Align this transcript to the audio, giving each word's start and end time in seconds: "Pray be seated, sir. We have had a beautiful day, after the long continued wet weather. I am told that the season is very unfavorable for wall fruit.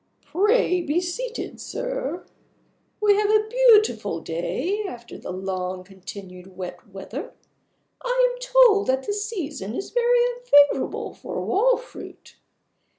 "Pray 0.25 0.81
be 0.81 0.99
seated, 0.99 1.61
sir. 1.61 2.25
We 2.99 3.13
have 3.17 3.29
had 3.29 3.41
a 3.41 3.47
beautiful 3.47 4.19
day, 4.19 4.81
after 4.87 5.15
the 5.15 5.29
long 5.29 5.83
continued 5.83 6.57
wet 6.57 6.89
weather. 6.91 7.33
I 8.03 8.29
am 8.33 8.39
told 8.39 8.87
that 8.87 9.05
the 9.05 9.13
season 9.13 9.75
is 9.75 9.91
very 9.91 10.17
unfavorable 10.37 11.13
for 11.13 11.45
wall 11.45 11.77
fruit. 11.77 12.37